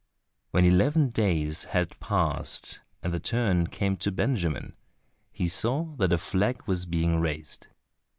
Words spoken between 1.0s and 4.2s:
days had passed and the turn came to